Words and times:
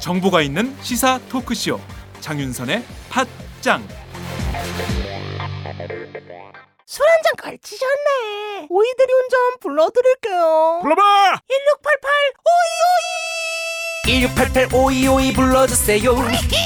정보가 0.00 0.42
있는 0.42 0.74
시사 0.82 1.18
토크쇼 1.28 1.80
장윤선의 2.20 2.82
팟짱 3.10 3.86
술 6.86 7.04
한 7.06 7.22
잔 7.22 7.36
걸치셨네. 7.36 8.66
오이들이 8.70 9.12
운전 9.12 9.58
불러드릴게요. 9.60 10.78
불러봐 10.82 11.02
1688 11.46 11.46
1688 11.46 12.10
5252 12.38 12.48
오이오이. 12.48 13.07
불러주세요. 15.34 16.14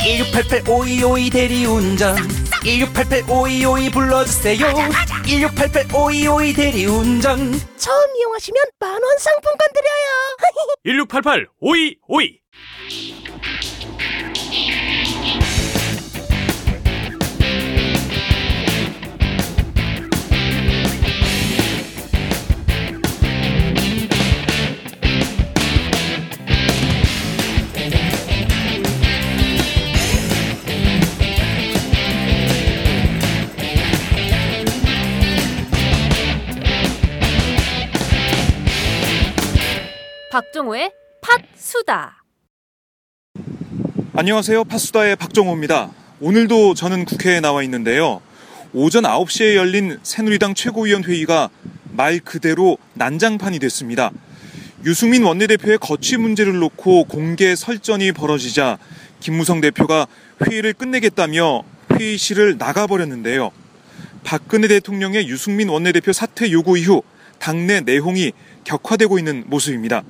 1688 0.04 0.62
5252 0.68 1.30
대리운전. 1.30 2.16
1688 2.62 3.24
5252 3.28 3.90
불러주세요. 3.90 4.66
1688 5.26 5.86
5252 5.92 6.54
대리운전. 6.54 7.60
처음 7.76 8.16
이용하시면 8.16 8.62
만원 8.78 9.18
상품권 9.18 9.58
드려요. 9.74 10.36
1688 10.84 11.48
박종호의 40.62 40.92
팟수다. 41.20 42.22
안녕하세요. 44.14 44.64
파수다의 44.64 45.16
박정호입니다. 45.16 45.90
오늘도 46.20 46.74
저는 46.74 47.04
국회에 47.04 47.40
나와 47.40 47.62
있는데요. 47.64 48.20
오전 48.72 49.04
9시에 49.04 49.56
열린 49.56 49.98
새누리당 50.02 50.54
최고위원 50.54 51.04
회의가 51.04 51.50
말 51.90 52.20
그대로 52.20 52.78
난장판이 52.94 53.58
됐습니다. 53.58 54.12
유승민 54.84 55.24
원내대표의 55.24 55.78
거취 55.78 56.16
문제를 56.16 56.58
놓고 56.58 57.04
공개 57.04 57.54
설전이 57.56 58.12
벌어지자 58.12 58.78
김무성 59.20 59.60
대표가 59.60 60.06
회의를 60.46 60.74
끝내겠다며 60.74 61.64
회의실을 61.92 62.56
나가버렸는데요. 62.58 63.50
박근혜 64.22 64.68
대통령의 64.68 65.28
유승민 65.28 65.68
원내대표 65.68 66.12
사퇴 66.12 66.52
요구 66.52 66.78
이후 66.78 67.02
당내 67.38 67.80
내홍이 67.80 68.32
격화되고 68.64 69.18
있는 69.18 69.44
모습입니다. 69.46 70.04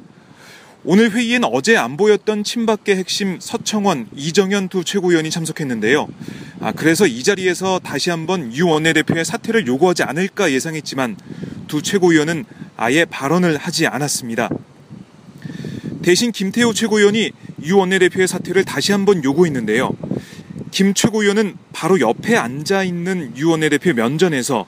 오늘 0.85 1.13
회의엔 1.13 1.45
어제 1.45 1.77
안 1.77 1.97
보였던 1.97 2.43
친박계 2.43 2.97
핵심 2.97 3.39
서청원, 3.39 4.09
이정현 4.17 4.69
두 4.69 4.83
최고위원이 4.83 5.31
참석했는데요. 5.31 6.09
아, 6.59 6.73
그래서 6.73 7.07
이 7.07 7.23
자리에서 7.23 7.79
다시 7.79 8.11
한번 8.11 8.53
유 8.57 8.67
원내대표의 8.67 9.25
사퇴를 9.25 9.69
요구하지 9.69 10.03
않을까 10.03 10.51
예상했지만 10.51 11.17
두 11.69 11.83
최고위원은 11.83 12.45
아예 12.77 13.05
발언을 13.05 13.59
하지 13.59 13.87
않았습니다. 13.87 14.49
대신 16.03 16.33
김태호 16.33 16.73
최고위원이 16.73 17.31
유 17.65 17.79
원내대표의 17.79 18.27
사퇴를 18.27 18.65
다시 18.65 18.91
한번 18.91 19.23
요구했는데요. 19.23 19.93
김 20.73 20.95
최고위원은 20.95 21.59
바로 21.73 22.01
옆에 22.01 22.37
앉아 22.37 22.83
있는 22.83 23.33
유 23.37 23.51
원내대표 23.51 23.93
면전에서 23.93 24.67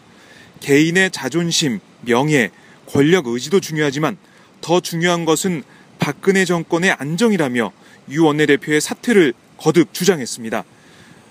개인의 0.61 1.11
자존심, 1.11 1.81
명예, 2.03 2.51
권력 2.87 3.27
의지도 3.27 3.59
중요하지만 3.59 4.17
더 4.61 4.79
중요한 4.79 5.25
것은 5.25 5.65
박근혜 5.99 6.45
정권의 6.45 6.93
안정이라며 6.93 7.73
유 8.11 8.25
원내대표의 8.25 8.81
사퇴를 8.81 9.33
거듭 9.59 9.93
주장했습니다. 9.93 10.65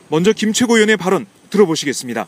먼저 0.10 0.34
김 0.34 0.54
최고위원의 0.54 0.98
발언 0.98 1.26
들어보시겠습니다. 1.50 2.28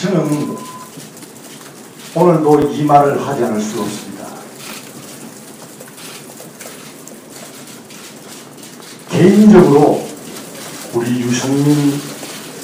저는 0.00 0.56
오늘도 2.14 2.72
이 2.72 2.84
말을 2.84 3.26
하지 3.26 3.44
않을 3.44 3.60
수 3.60 3.80
없습니다. 3.82 4.26
개인적으로 9.10 10.08
우리 10.94 11.20
유승민 11.20 12.00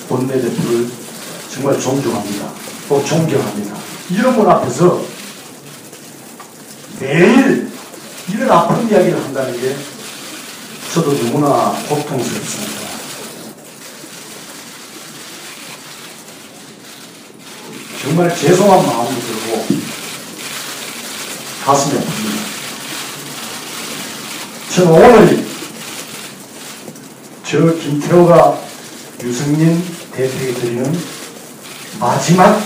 원내대표를 0.08 0.88
정말 1.50 1.78
존중합니다. 1.78 2.53
또 2.88 3.04
존경합니다. 3.04 3.76
이런 4.10 4.36
분 4.36 4.48
앞에서 4.48 5.16
매일 7.06 7.70
이런 8.28 8.50
아픈 8.50 8.90
이야기를 8.90 9.22
한다는 9.22 9.60
게 9.60 9.76
저도 10.92 11.16
너무나 11.16 11.70
고통스럽습니다. 11.88 12.80
정말 18.02 18.36
죄송한 18.36 18.84
마음이 18.86 19.20
들고 19.20 19.66
가슴이 21.64 22.00
아픕니다. 22.00 22.38
저는 24.74 24.92
오늘 24.92 25.46
저 27.44 27.72
김태호가 27.78 28.60
유승민 29.22 29.80
대표에게 30.10 30.54
드리는 30.54 31.00
마지막 32.00 32.60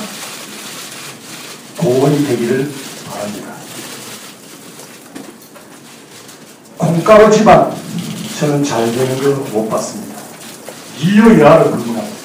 고언이 1.77 2.27
되기를 2.27 2.73
바랍니다. 3.07 3.51
집안 7.31 7.75
저는 8.39 8.65
잘 8.65 8.91
되는 8.93 9.19
걸 9.23 9.35
못 9.53 9.69
봤습니다. 9.69 10.17
이유야를 10.99 11.71
불문합니다. 11.71 12.17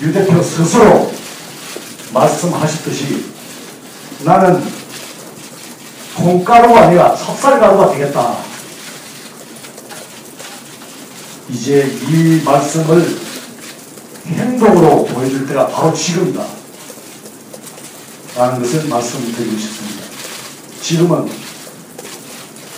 유 0.00 0.12
대표 0.12 0.42
스스로 0.42 1.12
말씀하셨듯이 2.12 3.26
나는 4.24 4.62
콩가루가 6.16 6.82
아니라 6.82 7.14
찹쌀가루가 7.14 7.92
되겠다. 7.92 8.36
이제 11.50 11.86
이 12.08 12.42
말씀을 12.44 13.18
행동으로 14.26 15.04
보여줄 15.04 15.46
때가 15.46 15.68
바로 15.68 15.92
지금이다. 15.92 16.44
라는 18.36 18.60
것을 18.62 18.88
말씀드리고 18.88 19.58
싶습니다. 19.58 20.04
지금은 20.82 21.43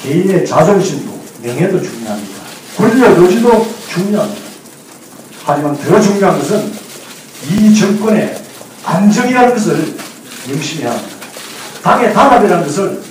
개인의 0.07 0.47
자존심도 0.47 1.21
명예도 1.43 1.83
중요합니다. 1.83 2.41
권력 2.77 3.19
의지도 3.19 3.67
중요합니다. 3.93 4.47
하지만 5.45 5.77
더 5.77 6.01
중요한 6.01 6.39
것은 6.39 6.73
이 7.51 7.75
정권의 7.75 8.41
안정이라는 8.85 9.53
것을 9.53 9.97
명심해야 10.47 10.93
합니다. 10.93 11.17
당의 11.83 12.15
단합이라는 12.15 12.67
것을 12.67 13.03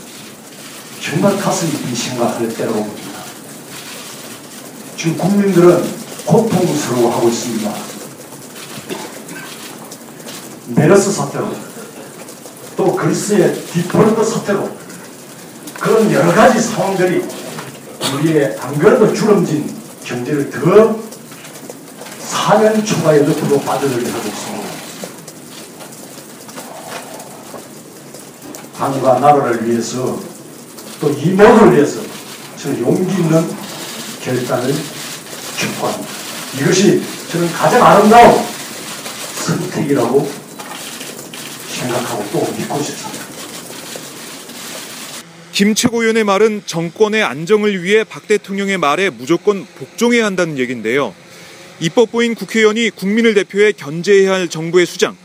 정말 1.03 1.37
가슴 1.37 1.69
깊이 1.69 1.93
생각할 1.93 2.47
때라고 2.55 2.77
봅니다. 2.77 3.19
지금 4.95 5.17
국민들은 5.17 5.83
고통스러워하고 6.25 7.27
있습니다. 7.27 7.73
메르스 10.67 11.11
사태로 11.11 11.53
또 12.77 12.95
그리스의 12.95 13.53
디폴트 13.73 14.23
사태로 14.23 14.85
그런 15.85 16.11
여러 16.11 16.33
가지 16.33 16.59
상황들이 16.59 17.23
우리의 18.15 18.57
안 18.59 18.79
그래도 18.79 19.13
주름진 19.13 19.71
경제를 20.03 20.49
더 20.49 20.99
사면 22.17 22.83
초과의 22.83 23.21
늪으로 23.21 23.59
빠져들게 23.59 24.09
하고 24.09 24.27
있습니다. 24.27 24.65
당과 28.75 29.19
나라를 29.19 29.69
위해서 29.69 30.19
또이 30.99 31.33
모두를 31.33 31.75
위해서 31.75 32.01
저는 32.57 32.81
용기 32.81 33.21
있는 33.21 33.47
결단을 34.23 34.73
촉구합니다. 35.59 36.09
이것이 36.61 37.03
저는 37.31 37.53
가장 37.53 37.85
아름다운 37.85 38.43
선택이라고 39.35 40.31
생각하고 41.69 42.25
또 42.31 42.39
믿고 42.57 42.81
싶습니다. 42.81 43.34
김 45.55 45.73
최고위원의 45.73 46.25
말은 46.25 46.63
정권의 46.65 47.23
안정을 47.23 47.81
위해 47.81 48.03
박 48.03 48.27
대통령의 48.27 48.77
말에 48.77 49.09
무조건 49.09 49.65
복종해야 49.65 50.25
한다는 50.25 50.57
얘기인데요. 50.57 51.15
입법부인 51.79 52.35
국회의원이 52.35 52.89
국민을 52.89 53.35
대표해 53.35 53.71
견제해야 53.71 54.33
할 54.33 54.49
정부의 54.49 54.85
수장, 54.85 55.15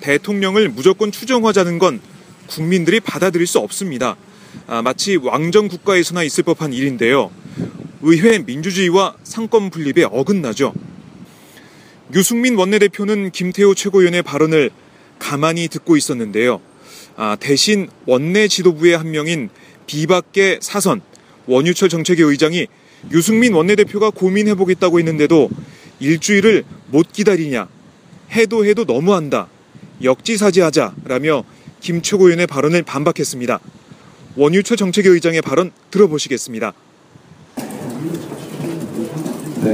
대통령을 0.00 0.68
무조건 0.68 1.10
추정하자는 1.10 1.78
건 1.78 2.02
국민들이 2.48 3.00
받아들일 3.00 3.46
수 3.46 3.60
없습니다. 3.60 4.18
아, 4.66 4.82
마치 4.82 5.16
왕정 5.16 5.68
국가에서나 5.68 6.22
있을 6.22 6.44
법한 6.44 6.74
일인데요. 6.74 7.30
의회 8.02 8.40
민주주의와 8.40 9.14
상권 9.24 9.70
분립에 9.70 10.04
어긋나죠. 10.04 10.74
유승민 12.12 12.56
원내대표는 12.56 13.30
김태호 13.30 13.74
최고위원의 13.74 14.22
발언을 14.22 14.70
가만히 15.18 15.66
듣고 15.68 15.96
있었는데요. 15.96 16.60
아, 17.16 17.36
대신 17.40 17.88
원내 18.04 18.48
지도부의 18.48 18.98
한 18.98 19.10
명인 19.10 19.48
비박계 19.88 20.60
사선 20.62 21.00
원유철 21.46 21.88
정책위 21.88 22.22
의장이 22.22 22.68
유승민 23.10 23.54
원내대표가 23.54 24.10
고민해보겠다고 24.10 25.00
했는데도 25.00 25.50
일주일을 25.98 26.62
못 26.88 27.12
기다리냐 27.12 27.66
해도 28.30 28.64
해도 28.64 28.84
너무한다 28.84 29.48
역지사지하자라며 30.02 31.42
김 31.80 32.02
최고위원의 32.02 32.46
발언을 32.46 32.82
반박했습니다. 32.82 33.58
원유철 34.36 34.76
정책위 34.76 35.08
의장의 35.08 35.42
발언 35.42 35.72
들어보시겠습니다. 35.90 36.72
네, 37.56 37.64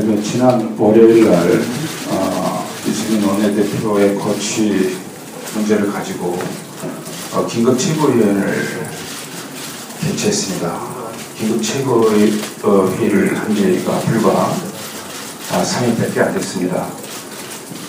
그 0.00 0.22
지난 0.22 0.75
월요일 0.78 1.25
날 1.25 1.60
어, 2.10 2.67
이승민 2.87 3.28
원내대표의 3.28 4.14
거취 4.17 4.96
문제를 5.55 5.93
가지고 5.93 6.38
어, 7.32 7.46
긴급 7.46 7.78
최고위원을 7.78 9.04
개최했습니다. 10.14 10.81
긴급 11.37 11.62
최고회의를 11.62 13.37
한 13.37 13.55
지가 13.55 13.99
불과 14.00 14.55
아, 15.52 15.62
3일밖에 15.62 16.19
안 16.20 16.34
됐습니다. 16.34 16.87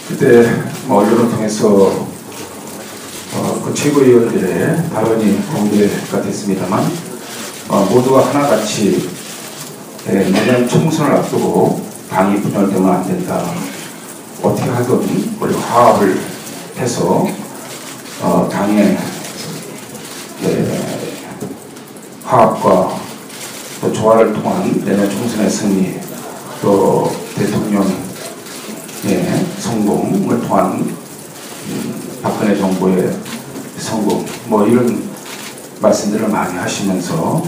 그때 0.07 0.51
뭐 0.86 1.04
언론을 1.04 1.30
통해서 1.30 1.68
어, 3.33 3.62
그 3.63 3.74
최고위원들의 3.74 4.89
발언이 4.89 5.39
공개가 5.54 6.22
됐습니다만 6.22 6.92
어, 7.69 7.88
모두가 7.92 8.28
하나같이 8.28 9.10
예, 10.07 10.30
내년 10.30 10.68
총선을 10.68 11.16
앞두고 11.18 11.83
당이 12.10 12.42
분열되면 12.42 12.89
안 12.89 13.07
된다. 13.07 13.44
어떻게 14.42 14.69
하든 14.69 15.36
우리 15.39 15.54
화합을 15.54 16.19
해서 16.78 17.28
어, 18.21 18.50
당의 18.51 18.98
예, 20.44 20.94
화합과 22.25 23.00
또 23.81 23.94
조화를 23.94 24.33
통한 24.33 24.81
내년 24.83 25.10
총선의 25.10 25.50
승리 25.50 26.00
또 26.62 27.12
대통령의 27.36 27.95
성공을 29.60 30.42
통한 30.42 30.95
음, 31.68 32.19
박근혜 32.24 32.57
정부의 32.57 33.16
성공 33.77 34.25
뭐 34.48 34.66
이런 34.66 35.04
말씀들을 35.80 36.27
많이 36.30 36.57
하시면서 36.57 37.44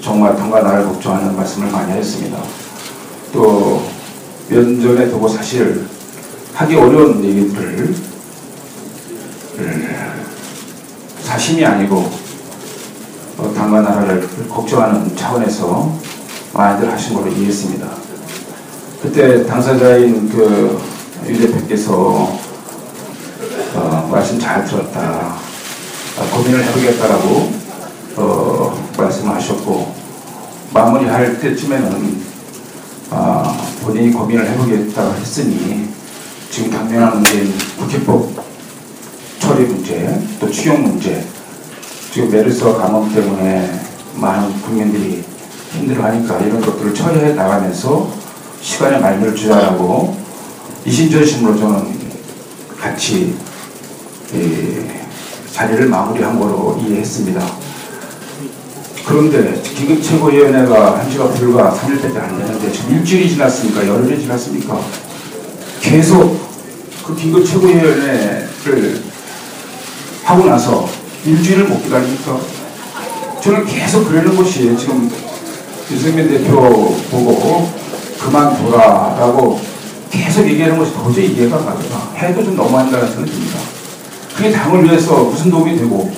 정말 0.00 0.36
당과 0.36 0.62
나를 0.62 0.84
걱정하는 0.84 1.34
말씀을 1.34 1.70
많이 1.72 1.92
했습니다. 1.92 2.38
또 3.32 3.84
면전에 4.48 5.08
두고 5.08 5.26
사실 5.28 5.86
하기 6.54 6.76
어려운 6.76 7.24
얘기들을 7.24 7.94
을 9.58 9.94
사심이 11.22 11.64
아니고 11.64 11.96
어, 11.96 12.23
당과 13.36 13.80
나라를 13.80 14.28
걱정하는 14.48 15.14
차원에서 15.16 15.92
많이들 16.52 16.92
하신 16.92 17.14
걸로 17.14 17.28
이해했습니다. 17.28 17.86
그때 19.02 19.44
당사자인 19.46 20.28
그 20.28 20.94
유 21.26 21.38
대표께서 21.38 22.38
어, 23.74 24.08
말씀 24.12 24.38
잘 24.38 24.62
들었다. 24.64 25.00
아, 25.00 26.30
고민을 26.32 26.62
해보겠다라고 26.64 27.52
어, 28.16 28.88
말씀하셨고 28.96 29.94
마무리할 30.74 31.40
때쯤에는 31.40 32.22
아, 33.10 33.56
본인이 33.82 34.12
고민을 34.12 34.46
해보겠다고 34.50 35.14
했으니 35.14 35.88
지금 36.50 36.70
당면한 36.70 37.14
문제인 37.14 37.54
국회법 37.78 38.30
처리 39.38 39.64
문제 39.64 40.20
또 40.38 40.50
추경 40.50 40.82
문제 40.82 41.24
지금 42.14 42.30
메르스와 42.30 42.76
감염 42.76 43.12
때문에 43.12 43.80
많은 44.14 44.62
국민들이 44.62 45.24
힘들어하니까 45.72 46.38
이런 46.42 46.60
것들을 46.60 46.94
처리해 46.94 47.32
나가면서 47.32 48.08
시간에 48.62 49.00
말미를 49.00 49.34
주자라고 49.34 50.16
이심전심으로 50.84 51.58
저는 51.58 51.98
같이 52.78 53.34
예, 54.32 55.06
자리를 55.52 55.88
마무리한 55.88 56.38
거로 56.38 56.80
이해했습니다. 56.86 57.44
그런데 59.04 59.60
긴급 59.74 60.00
최고위원회가 60.00 61.00
한 61.00 61.10
지가 61.10 61.30
불과 61.30 61.72
3일밖에 61.72 62.16
안 62.16 62.38
되는데 62.38 62.70
지금 62.70 62.94
일주일이 62.94 63.28
지났습니까? 63.28 63.88
열흘이 63.88 64.20
지났습니까? 64.20 64.80
계속 65.80 66.38
그 67.04 67.16
긴급 67.16 67.44
최고위원회를 67.44 69.02
하고 70.22 70.46
나서 70.46 70.93
일주일을 71.24 71.64
못 71.64 71.82
기다립니까? 71.82 72.40
저는 73.40 73.64
계속 73.66 74.04
그러는 74.08 74.36
것이 74.36 74.76
지금 74.76 75.10
유승민 75.90 76.28
대표 76.28 76.94
보고 77.10 77.70
그만둬라라고 78.18 79.60
계속 80.10 80.46
얘기하는 80.46 80.78
것이 80.78 80.92
도저히 80.94 81.32
이해가 81.32 81.56
안 81.56 81.66
가더라. 81.66 82.12
해도 82.16 82.44
좀 82.44 82.56
너무한다는 82.56 83.06
생각이 83.08 83.30
듭니다. 83.30 83.58
그게 84.36 84.50
당을 84.50 84.84
위해서 84.84 85.24
무슨 85.24 85.50
도움이 85.50 85.76
되고 85.76 86.12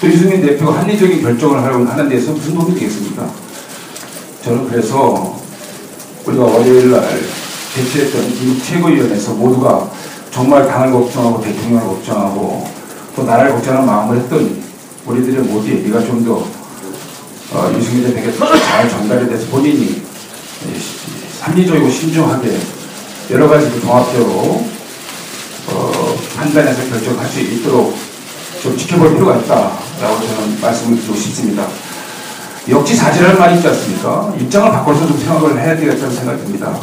또 0.00 0.06
유승민 0.06 0.40
대표가 0.40 0.80
합리적인 0.80 1.22
결정을 1.22 1.62
하려고 1.62 1.84
하는 1.84 2.08
데서 2.08 2.32
무슨 2.32 2.54
도움이 2.54 2.74
되겠습니까? 2.74 3.28
저는 4.44 4.68
그래서 4.68 5.40
우리가 6.24 6.44
월요일 6.44 6.90
날 6.90 7.20
개최했던 7.74 8.28
미국 8.40 8.64
최고위원회에서 8.64 9.34
모두가 9.34 9.88
정말 10.30 10.66
당을 10.66 10.92
걱정하고 10.92 11.40
대통령을 11.40 11.86
걱정하고 11.86 12.81
또 13.14 13.24
나라를 13.24 13.52
걱정하는 13.52 13.86
마음을 13.86 14.18
했던 14.18 14.62
우리들의 15.06 15.44
모두 15.44 15.68
얘기가 15.70 16.00
좀더 16.00 16.46
어, 17.52 17.74
유승민 17.76 18.06
대표에게 18.06 18.36
잘 18.38 18.88
전달이 18.88 19.28
돼서 19.28 19.46
본인이 19.48 20.02
합리적이고 21.40 21.90
신중하게 21.90 22.58
여러 23.30 23.48
가지를 23.48 23.80
종합적으로 23.80 24.64
어, 25.68 26.16
판단해서 26.36 26.88
결정할 26.88 27.28
수 27.28 27.40
있도록 27.40 27.96
좀 28.62 28.76
지켜볼 28.76 29.14
필요가 29.14 29.36
있다라고 29.36 30.26
저는 30.26 30.60
말씀을 30.60 30.96
드리고 30.98 31.14
싶습니다. 31.14 31.66
역지사지라는 32.68 33.38
말이 33.38 33.56
있지 33.56 33.66
않습니까? 33.66 34.32
입장을 34.38 34.70
바꿔서 34.70 35.06
좀 35.06 35.18
생각을 35.18 35.60
해야 35.60 35.76
되겠다는 35.76 36.14
생각이 36.14 36.42
듭니다. 36.44 36.78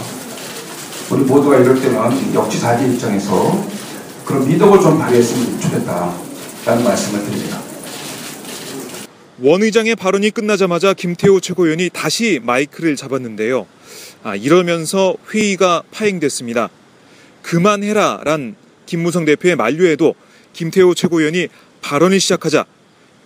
우리 1.09 1.23
모두가 1.23 1.57
이럴 1.57 1.81
때는 1.81 2.33
역지사지 2.33 2.85
입장에서 2.85 3.63
그런 4.29 4.47
미덕을 4.47 4.79
좀 4.79 4.99
발휘했으면 4.99 5.59
좋겠다 5.59 6.15
라는 6.63 6.83
말씀을 6.83 7.25
드립니다. 7.25 7.59
원 9.39 9.63
의장의 9.63 9.95
발언이 9.95 10.29
끝나자마자 10.29 10.93
김태호 10.93 11.39
최고위원이 11.39 11.89
다시 11.91 12.39
마이크를 12.43 12.95
잡았는데요. 12.95 13.65
아, 14.21 14.35
이러면서 14.35 15.15
회의가 15.33 15.81
파행됐습니다. 15.89 16.69
그만해라 17.41 18.21
란 18.23 18.55
김무성 18.85 19.25
대표의 19.25 19.55
만류에도 19.55 20.13
김태호 20.53 20.93
최고위원이 20.93 21.47
발언을 21.81 22.19
시작하자 22.19 22.65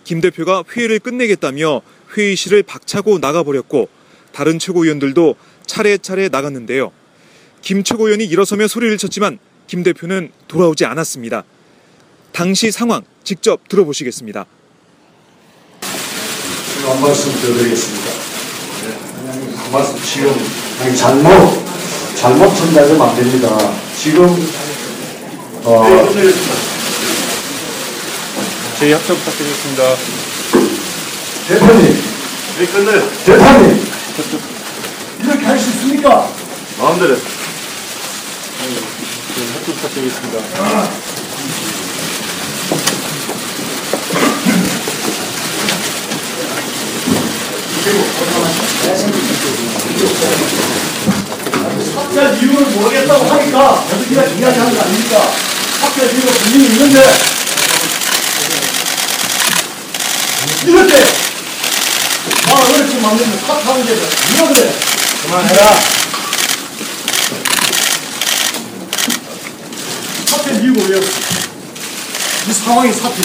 김 0.04 0.22
대표가 0.22 0.64
회의를 0.74 1.00
끝내겠다며 1.00 1.82
회의실을 2.16 2.62
박차고 2.62 3.18
나가버렸고 3.18 3.88
다른 4.32 4.58
최고위원들도 4.58 5.36
차례차례 5.66 6.30
나갔는데요. 6.30 6.92
김 7.60 7.84
최고위원이 7.84 8.24
일어서며 8.24 8.68
소리를 8.68 8.96
쳤지만 8.96 9.38
김 9.66 9.82
대표는 9.82 10.30
돌아오지 10.48 10.84
않았습니다. 10.84 11.44
당시 12.32 12.70
상황 12.70 13.02
직접 13.22 13.66
들어보시겠습니다. 13.68 14.44
한 16.86 17.00
말씀 17.00 17.32
드리겠습니다. 17.40 18.10
네, 18.82 19.56
한 19.56 19.72
말씀 19.72 19.96
지금 20.02 20.94
잘못 20.96 21.64
잘못 22.16 22.54
전달하면 22.54 23.00
안 23.02 23.16
됩니다. 23.16 23.56
지금 23.96 24.26
어, 25.64 25.84
저희 28.78 28.92
합격 28.92 29.16
부탁드리겠습니다. 29.16 29.82
대표님 31.48 32.02
네. 32.58 32.66
대표님 33.24 33.84
이렇게 35.22 35.44
할 35.46 35.58
수 35.58 35.70
있습니까? 35.70 36.28
마음대로. 36.78 37.16
저희 39.34 39.48
합격 39.52 39.74
부탁드리겠습니다. 39.76 40.38
삭제할 51.94 52.42
이유를 52.42 52.66
모르겠다고 52.66 53.24
하니까 53.24 53.84
계속 53.88 54.08
그냥 54.08 54.38
이야기하는 54.38 54.74
거 54.76 54.82
아닙니까? 54.82 55.32
삭제할 55.80 56.14
이유가 56.14 56.32
분명히 56.32 56.66
있는데 56.66 57.02
이럴 60.66 60.86
때 60.88 60.94
어렵게 62.50 63.00
만들면 63.00 63.40
탓하는 63.46 63.84
게 63.86 63.94
누가 63.94 64.48
그래? 64.48 64.72
그만해라. 65.22 66.03
왜요? 70.76 71.00
이 72.88 72.92
사퇴. 72.92 73.22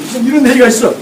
무슨 0.00 0.26
이런 0.26 0.46
얘기가 0.48 0.68
있어? 0.68 0.94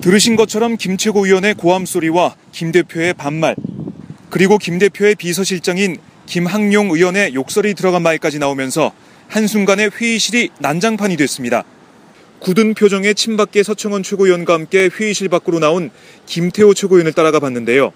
들으신 0.00 0.36
것처럼 0.36 0.76
김채고 0.76 1.26
의원의 1.26 1.54
고함 1.54 1.84
소리와 1.84 2.36
김 2.52 2.70
대표의 2.70 3.14
반말 3.14 3.56
그리고 4.30 4.56
김 4.56 4.78
대표의 4.78 5.16
비서실장인 5.16 5.96
김학용 6.26 6.90
의원의 6.90 7.34
욕설이 7.34 7.74
들어간 7.74 8.02
말까지 8.02 8.38
나오면서 8.38 8.92
한순간에 9.28 9.90
회의실이 9.92 10.50
난장판이 10.60 11.16
됐습니다. 11.16 11.64
굳은 12.38 12.74
표정의 12.74 13.14
친박계 13.14 13.62
서청원 13.62 14.02
최고위원과 14.02 14.54
함께 14.54 14.88
회의실 14.88 15.28
밖으로 15.28 15.58
나온 15.58 15.90
김태호 16.26 16.74
최고위원을 16.74 17.12
따라가 17.12 17.40
봤는데요. 17.40 17.92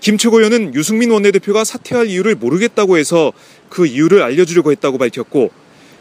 김 0.00 0.18
최고위원은 0.18 0.74
유승민 0.74 1.10
원내대표가 1.10 1.64
사퇴할 1.64 2.06
이유를 2.08 2.36
모르겠다고 2.36 2.96
해서 2.98 3.32
그 3.68 3.86
이유를 3.86 4.22
알려주려고 4.22 4.70
했다고 4.70 4.98
밝혔고 4.98 5.50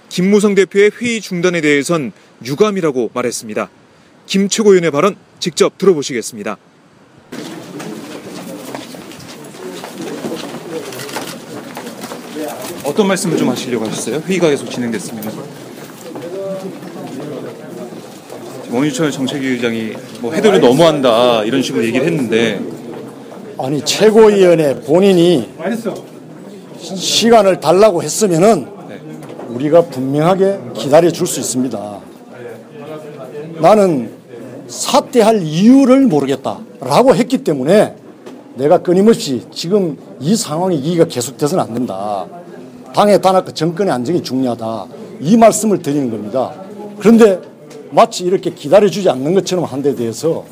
김무성 0.10 0.54
대표의 0.56 0.92
회의 1.02 1.22
중단에 1.22 1.62
대해선 1.62 2.12
유감이라고 2.44 3.12
말했습니다. 3.14 3.70
김 4.28 4.50
최고위원의 4.50 4.92
발언 4.92 5.16
직접 5.40 5.78
들어보시겠습니다. 5.78 6.58
어떤 12.84 13.08
말씀을 13.08 13.38
좀 13.38 13.50
하시려고 13.50 13.86
하셨어요? 13.86 14.22
회의가 14.28 14.50
계속 14.50 14.70
진행됐습니다. 14.70 15.32
원유철 18.70 19.10
정책위 19.10 19.48
의장이 19.48 19.94
뭐 20.20 20.34
해도를 20.34 20.60
너무한다 20.60 21.44
이런 21.46 21.62
식으로 21.62 21.84
얘기를 21.86 22.06
했는데 22.06 22.62
아니 23.58 23.82
최고위원회 23.84 24.82
본인이 24.82 25.50
시간을 26.82 27.60
달라고 27.60 28.04
했으면은 28.04 28.68
우리가 29.50 29.84
분명하게 29.86 30.60
기다려 30.76 31.10
줄 31.10 31.26
수 31.26 31.40
있습니다. 31.40 32.00
나는 33.62 34.12
사퇴할 34.68 35.42
이유를 35.44 36.02
모르겠다라고 36.08 37.16
했기 37.16 37.38
때문에 37.44 37.96
내가 38.56 38.80
끊임없이 38.80 39.44
지금 39.52 39.98
이 40.20 40.36
상황이 40.36 40.78
이가 40.78 41.06
계속돼서는 41.06 41.64
안 41.64 41.74
된다. 41.74 42.26
당의 42.94 43.22
단합과 43.22 43.52
정권의 43.54 43.94
안정이 43.94 44.22
중요하다. 44.24 44.86
이 45.22 45.38
말씀을 45.38 45.82
드리는 45.82 46.10
겁니다. 46.10 46.54
그런데 47.00 47.40
마치 47.92 48.24
이렇게 48.26 48.50
기다려주지 48.54 49.10
않는 49.10 49.34
것처럼 49.36 49.64
한 49.66 49.82
데 49.82 49.96
대해서 49.96 50.44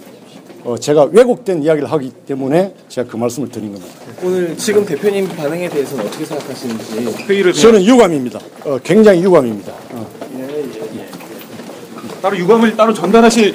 어, 0.63 0.77
제가 0.77 1.09
왜곡된 1.11 1.61
이야기를 1.63 1.91
하기 1.91 2.11
때문에 2.25 2.73
제가 2.87 3.09
그 3.09 3.17
말씀을 3.17 3.49
드린 3.49 3.73
겁니다. 3.73 3.93
오늘 4.23 4.55
지금 4.57 4.85
대표님 4.85 5.27
반응에 5.27 5.67
대해서는 5.67 6.05
어떻게 6.05 6.23
생각하시는지 6.23 7.25
회의를 7.27 7.51
저는 7.51 7.83
유감입니다. 7.83 8.39
어, 8.65 8.79
굉장히 8.83 9.21
유감입니다. 9.23 9.73
어. 9.91 10.07
따로 12.21 12.37
유감을 12.37 12.77
따로 12.77 12.93
전달하실 12.93 13.53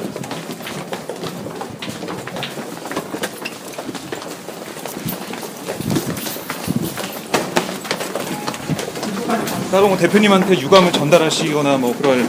따로 9.71 9.89
뭐 9.89 9.97
대표님한테 9.97 10.59
유감을 10.61 10.93
전달하시거나 10.93 11.79
뭐 11.79 11.95
그럴 11.97 12.27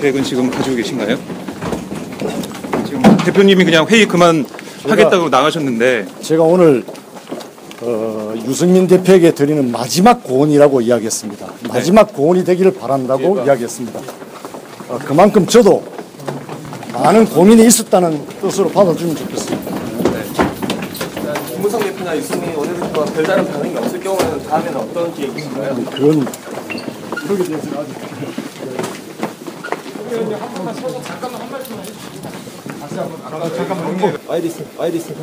계획은 0.00 0.24
지금 0.24 0.50
가지고 0.50 0.76
계신가요? 0.76 1.33
대표님이 3.24 3.64
그냥 3.64 3.86
회의 3.88 4.06
그만 4.06 4.44
하겠다고 4.84 5.28
나가셨는데 5.28 6.06
제가 6.20 6.42
오늘 6.42 6.84
어, 7.80 8.34
유승민 8.46 8.86
대표에게 8.86 9.32
드리는 9.32 9.70
마지막 9.70 10.22
고언이라고 10.22 10.80
이야기했습니다. 10.82 11.46
마지막 11.68 12.12
고언이 12.14 12.44
되기를 12.44 12.74
바란다고 12.74 13.44
이야기했습니다. 13.44 14.00
어, 14.88 14.98
그만큼 15.04 15.46
저도 15.46 15.82
많은 16.92 17.26
고민이 17.26 17.66
있었다는 17.66 18.24
뜻으로 18.40 18.70
받아주면 18.70 19.16
좋겠습니다. 19.16 19.74
김무성 21.48 21.80
대표나 21.80 22.16
유승민 22.16 22.54
원내대표가 22.54 23.04
별다른 23.12 23.46
반응이 23.50 23.76
없을 23.76 24.00
경우에는 24.00 24.42
다음에는 24.46 24.76
어떤 24.76 25.14
계획이신가요? 25.14 25.74
그런 25.90 26.26
그러게 27.26 27.44
대해서 27.44 27.68
는 32.94 33.42
아직 33.42 34.30
아이리스 34.30 34.64
아이리스 34.78 35.14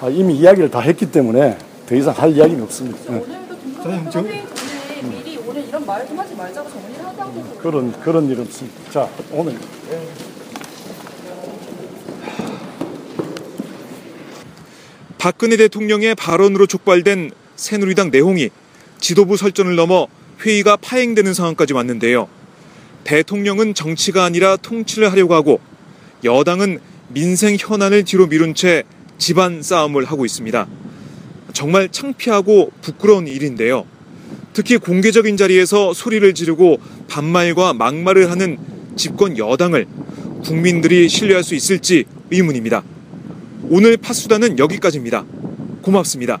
아, 0.00 0.08
이미 0.08 0.34
이야기를 0.36 0.70
다 0.70 0.80
했기 0.80 1.10
때문에 1.10 1.56
더 1.86 1.94
이상 1.94 2.14
할 2.14 2.32
이야기는 2.36 2.62
없습니다. 2.64 2.98
네. 3.12 3.18
오늘도 3.18 4.10
좀 4.10 4.24
미리 4.24 5.38
오늘 5.46 5.66
이런 5.66 5.86
말 5.86 6.06
좀 6.06 6.18
하지 6.18 6.34
말자고 6.34 6.68
정리를 6.70 7.04
하자고 7.06 7.56
그런 7.60 7.92
그런 8.00 8.28
일 8.28 8.40
없습니다. 8.40 8.90
자 8.90 9.08
오늘 9.32 9.56
박근혜 15.18 15.56
대통령의 15.56 16.14
발언으로 16.14 16.66
촉발된 16.66 17.30
새누리당 17.56 18.10
내홍이 18.10 18.50
지도부 19.00 19.36
설전을 19.36 19.74
넘어 19.76 20.06
회의가 20.42 20.76
파행되는 20.76 21.34
상황까지 21.34 21.72
왔는데요. 21.72 22.28
대통령은 23.04 23.74
정치가 23.74 24.24
아니라 24.24 24.56
통치를 24.56 25.10
하려고 25.10 25.34
하고 25.34 25.60
여당은 26.24 26.78
민생 27.08 27.56
현안을 27.58 28.04
뒤로 28.04 28.26
미룬 28.26 28.54
채 28.54 28.84
집안 29.18 29.62
싸움을 29.62 30.04
하고 30.04 30.24
있습니다. 30.24 30.66
정말 31.52 31.88
창피하고 31.88 32.70
부끄러운 32.82 33.26
일인데요. 33.26 33.86
특히 34.52 34.76
공개적인 34.76 35.36
자리에서 35.36 35.94
소리를 35.94 36.32
지르고 36.34 36.78
반말과 37.08 37.72
막말을 37.74 38.30
하는 38.30 38.58
집권 38.96 39.38
여당을 39.38 39.86
국민들이 40.44 41.08
신뢰할 41.08 41.42
수 41.42 41.54
있을지 41.54 42.04
의문입니다. 42.30 42.82
오늘 43.70 43.96
팟수다는 43.96 44.58
여기까지입니다. 44.58 45.24
고맙습니다. 45.82 46.40